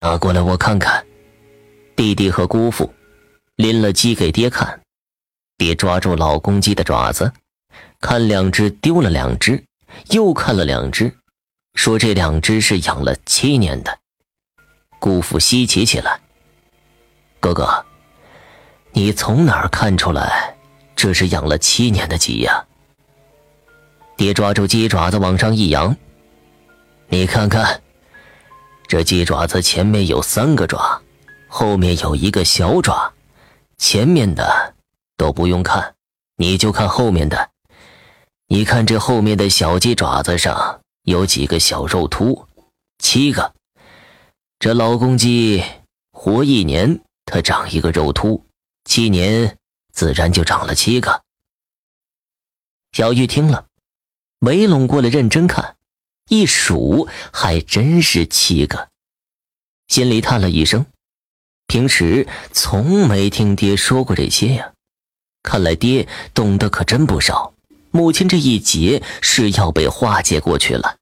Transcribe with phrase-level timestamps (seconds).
[0.00, 1.04] 拿过来我看看。
[1.94, 2.90] 弟弟和姑父
[3.56, 4.80] 拎了鸡给爹看，
[5.58, 7.30] 爹抓住老公鸡的爪子，
[8.00, 9.62] 看两只丢了两只，
[10.08, 11.14] 又看了两只，
[11.74, 13.98] 说这两只是养了七年的。
[14.98, 16.18] 姑父稀奇起来
[17.38, 17.84] ：“哥哥，
[18.92, 20.56] 你从哪儿看出来
[20.96, 22.64] 这是养了七年的鸡呀？”
[24.16, 25.94] 爹抓住鸡爪子往上一扬
[27.08, 27.82] ：“你看看，
[28.90, 31.00] 这鸡爪子前面有三个爪。”
[31.46, 33.12] 后面有一个小爪，
[33.78, 34.74] 前面的
[35.16, 35.94] 都不用看，
[36.36, 37.50] 你就看后面的。
[38.48, 42.48] 你看这后面的小鸡爪子上有几个小肉突，
[42.98, 43.54] 七个。
[44.58, 45.62] 这老公鸡
[46.10, 48.44] 活一年，它长一个肉突，
[48.84, 49.56] 七年
[49.92, 51.22] 自然就长了七个。
[52.90, 53.66] 小玉听了，
[54.40, 55.76] 围拢过来认真看，
[56.30, 58.88] 一数还真是七个，
[59.88, 60.86] 心里叹了一声。
[61.66, 64.72] 平时从没听爹说过这些呀，
[65.42, 67.52] 看来爹懂得可真不少。
[67.90, 70.98] 母亲这一劫是要被化解过去了。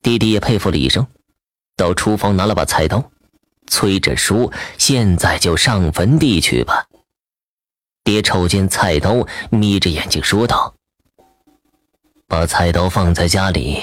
[0.00, 1.04] 弟弟也佩服了一声，
[1.76, 3.10] 到厨房拿了把菜刀，
[3.66, 6.86] 催着说：“现在就上坟地去吧。”
[8.04, 10.76] 爹瞅见菜刀，眯着眼睛说道
[12.28, 13.82] ：“把菜刀放在家里，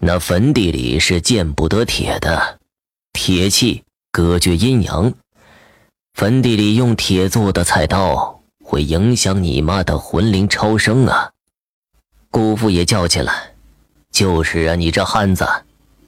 [0.00, 2.58] 那坟地里是见不得铁的，
[3.12, 5.12] 铁器。”隔绝阴阳，
[6.14, 11.30] 坟地里用铁做的菜刀会影响你妈的魂灵超生啊！
[12.30, 13.52] 姑父也叫起来
[14.10, 15.46] ：“就是啊，你这汉子，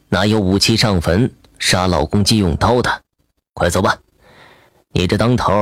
[0.09, 3.03] 哪有武器上坟杀老公鸡用刀的？
[3.53, 3.97] 快走吧！
[4.93, 5.53] 你这当头，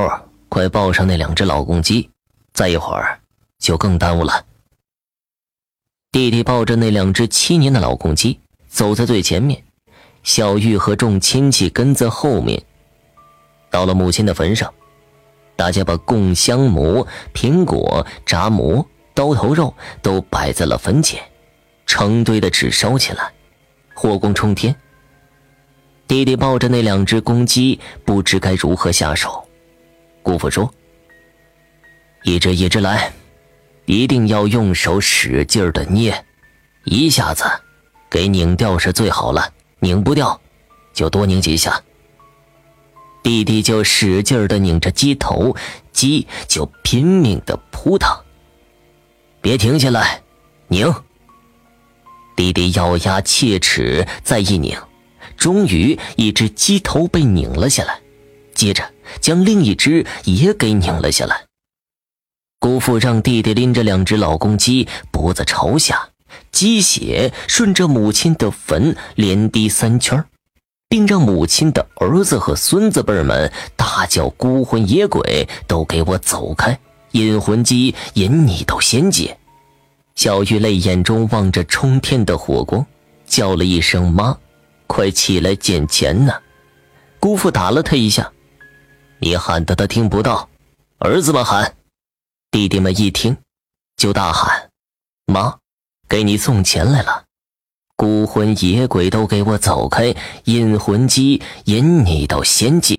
[0.48, 2.08] 快抱上那两只老公鸡，
[2.54, 3.20] 再一会儿
[3.58, 4.42] 就更耽误了。”
[6.18, 9.62] 弟弟抱着那两只七年的老公鸡走在最前面。
[10.24, 12.60] 小玉和众亲戚跟在后面，
[13.70, 14.74] 到了母亲的坟上，
[15.54, 18.84] 大家把供香馍、苹果、炸馍、
[19.14, 19.72] 刀头肉
[20.02, 21.22] 都摆在了坟前，
[21.86, 23.30] 成堆的纸烧起来，
[23.94, 24.74] 火光冲天。
[26.08, 29.46] 弟弟抱着那两只公鸡，不知该如何下手。
[30.24, 30.68] 姑父说
[32.24, 33.12] ：“一只一只来，
[33.88, 36.26] 一定要用手使劲的捏，
[36.84, 37.44] 一下子
[38.10, 39.50] 给拧掉是最好了。”
[39.80, 40.38] 拧不掉，
[40.92, 41.80] 就多拧几下。
[43.22, 45.56] 弟弟就使劲的拧着鸡头，
[45.92, 48.10] 鸡就拼命的扑腾。
[49.40, 50.20] 别停下来，
[50.66, 50.92] 拧。
[52.36, 54.76] 弟弟咬牙切齿，再一拧，
[55.36, 58.00] 终于一只鸡头被拧了下来，
[58.52, 58.84] 接着
[59.20, 61.47] 将另一只也给拧了下来。
[62.58, 66.08] 姑父让弟弟拎着两只老公鸡，脖子朝下。
[66.50, 70.22] 鸡血顺着母亲的坟连滴三圈，
[70.88, 76.78] 并让母亲的儿子和孙子辈们大叫：“孤魂野鬼，都给我走开！
[77.12, 79.38] 引魂鸡引你到仙界！”
[80.16, 82.84] 小玉泪眼中望着冲天的火光，
[83.26, 84.36] 叫了一声：“妈，
[84.86, 86.32] 快起来捡钱呢！”
[87.20, 88.30] 姑父打了他一下
[89.20, 90.48] ：“你喊的他听不到，
[90.98, 91.72] 儿子们喊。”
[92.58, 93.36] 弟弟们一听，
[93.96, 94.70] 就大喊
[95.32, 95.58] ：“妈！”
[96.10, 97.22] 给你送钱来了，
[97.94, 100.12] 孤魂野鬼都给我走开！
[100.42, 102.86] 引魂机引你到仙界。